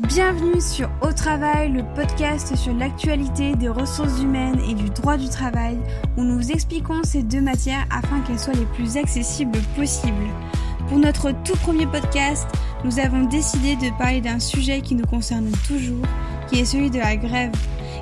[0.00, 5.28] Bienvenue sur Au Travail, le podcast sur l'actualité des ressources humaines et du droit du
[5.28, 5.78] travail,
[6.16, 10.30] où nous expliquons ces deux matières afin qu'elles soient les plus accessibles possibles.
[10.88, 12.48] Pour notre tout premier podcast,
[12.84, 16.04] nous avons décidé de parler d'un sujet qui nous concerne toujours,
[16.48, 17.52] qui est celui de la grève.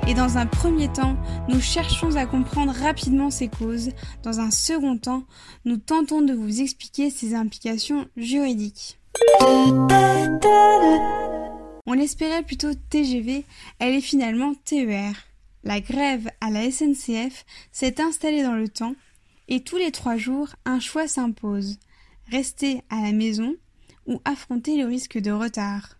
[0.07, 1.17] Et dans un premier temps,
[1.49, 3.89] nous cherchons à comprendre rapidement ses causes.
[4.23, 5.23] Dans un second temps,
[5.65, 8.97] nous tentons de vous expliquer ses implications juridiques.
[11.85, 13.43] On l'espérait plutôt TGV,
[13.79, 15.13] elle est finalement TER.
[15.63, 18.95] La grève à la SNCF s'est installée dans le temps
[19.47, 21.77] et tous les trois jours, un choix s'impose.
[22.29, 23.55] Rester à la maison
[24.07, 25.97] ou affronter le risque de retard.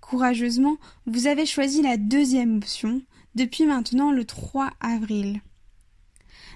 [0.00, 3.02] Courageusement, vous avez choisi la deuxième option
[3.34, 5.40] depuis maintenant le 3 avril.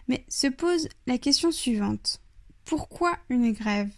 [0.08, 2.20] Mais se pose la question suivante.
[2.64, 3.92] Pourquoi une grève?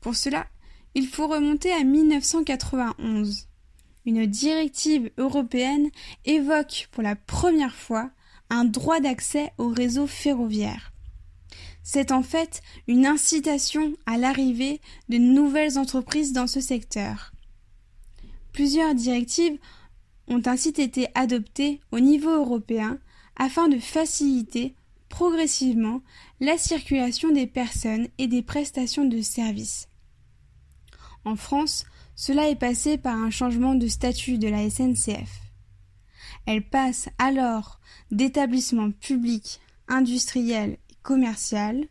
[0.00, 0.46] Pour cela,
[0.94, 3.46] il faut remonter à 1991.
[4.06, 5.90] Une directive européenne
[6.24, 8.10] évoque pour la première fois
[8.50, 10.92] un droit d'accès au réseau ferroviaire.
[11.82, 17.32] C'est en fait une incitation à l'arrivée de nouvelles entreprises dans ce secteur.
[18.52, 19.58] Plusieurs directives
[20.26, 22.98] ont ainsi été adoptées au niveau européen
[23.36, 24.74] afin de faciliter
[25.08, 26.02] progressivement
[26.40, 29.88] la circulation des personnes et des prestations de services.
[31.24, 35.40] En France, cela est passé par un changement de statut de la SNCF.
[36.46, 41.86] Elle passe alors d'établissement public, industriel et commercial,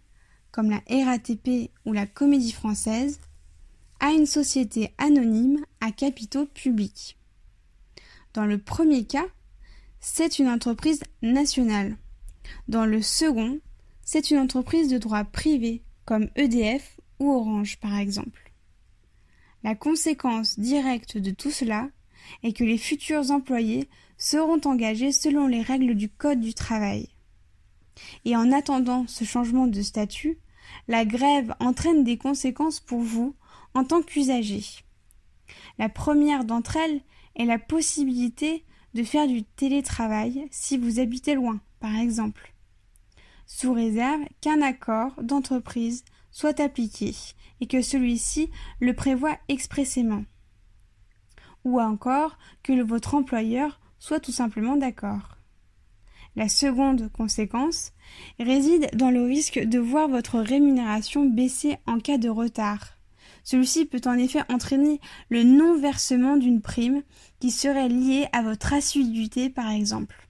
[0.52, 3.20] comme la RATP ou la Comédie Française,
[4.00, 7.18] à une société anonyme à capitaux publics.
[8.34, 9.26] Dans le premier cas,
[10.00, 11.98] c'est une entreprise nationale.
[12.68, 13.60] Dans le second,
[14.04, 18.47] c'est une entreprise de droit privé, comme EDF ou Orange par exemple.
[19.64, 21.90] La conséquence directe de tout cela
[22.44, 27.10] est que les futurs employés seront engagés selon les règles du Code du travail.
[28.26, 30.40] Et en attendant ce changement de statut,
[30.88, 33.36] la grève entraîne des conséquences pour vous
[33.74, 34.64] en tant qu'usager.
[35.78, 37.02] La première d'entre elles
[37.36, 38.64] est la possibilité
[38.94, 42.54] de faire du télétravail si vous habitez loin, par exemple,
[43.46, 46.04] sous réserve qu'un accord d'entreprise
[46.38, 47.16] soit appliqué
[47.62, 50.24] et que celui-ci le prévoit expressément.
[51.66, 55.38] Ou encore que votre employeur soit tout simplement d'accord.
[56.36, 57.92] La seconde conséquence
[58.40, 62.86] réside dans le risque de voir votre rémunération baisser en cas de retard.
[63.44, 67.02] Celui-ci peut en effet entraîner le non-versement d'une prime
[67.40, 70.30] qui serait liée à votre assiduité par exemple.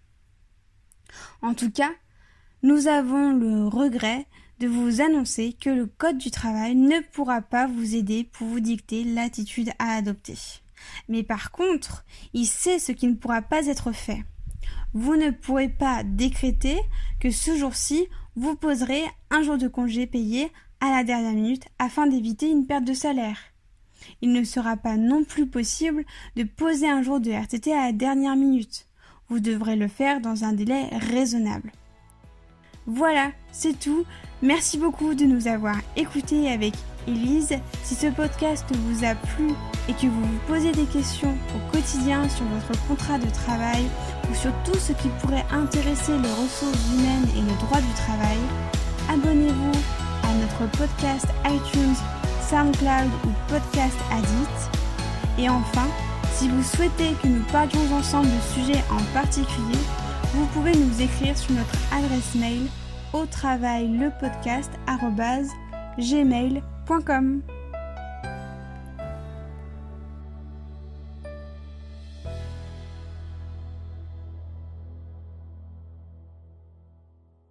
[1.41, 1.91] En tout cas,
[2.63, 4.25] nous avons le regret
[4.59, 8.59] de vous annoncer que le Code du travail ne pourra pas vous aider pour vous
[8.59, 10.37] dicter l'attitude à adopter.
[11.09, 14.23] Mais par contre, il sait ce qui ne pourra pas être fait.
[14.93, 16.77] Vous ne pourrez pas décréter
[17.19, 22.07] que ce jour-ci, vous poserez un jour de congé payé à la dernière minute afin
[22.07, 23.37] d'éviter une perte de salaire.
[24.21, 27.91] Il ne sera pas non plus possible de poser un jour de RTT à la
[27.91, 28.87] dernière minute.
[29.29, 31.71] Vous devrez le faire dans un délai raisonnable.
[32.85, 34.05] Voilà, c'est tout.
[34.43, 36.75] Merci beaucoup de nous avoir écoutés avec
[37.07, 37.57] Elise.
[37.83, 39.49] Si ce podcast vous a plu
[39.89, 43.87] et que vous vous posez des questions au quotidien sur votre contrat de travail
[44.29, 48.37] ou sur tout ce qui pourrait intéresser les ressources humaines et le droit du travail,
[49.09, 49.71] abonnez-vous
[50.29, 51.95] à notre podcast iTunes,
[52.47, 54.79] SoundCloud ou Podcast Addict.
[55.39, 55.87] Et enfin,
[56.35, 59.79] si vous souhaitez que nous parlions ensemble de sujets en particulier,
[60.35, 62.67] vous pouvez nous écrire sur notre adresse mail
[63.13, 64.71] au travail le podcast
[65.97, 67.41] gmail.com.